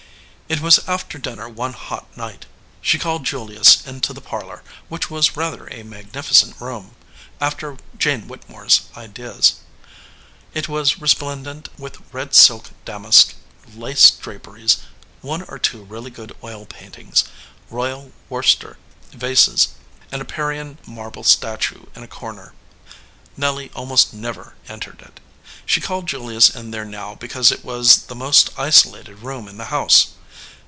[0.51, 2.45] It was after dinner one hot night.
[2.81, 6.93] She called Julius into the parlor, which was rather a magnifi cent room
[7.39, 9.61] after Jane Whittemore s ideas.
[10.53, 13.33] It was resplendent with red silk damask,
[13.73, 14.79] lace draperies;
[15.21, 17.23] one or two really good oil paintings,
[17.69, 18.75] Royal Wor cester
[19.11, 19.69] vases,
[20.11, 22.53] and a Parian marble statue in a cor ner.
[23.37, 25.21] Nelly almost never entered it.
[25.65, 29.57] She called Julius in there now because it was the most iso lated room in
[29.57, 30.07] the house.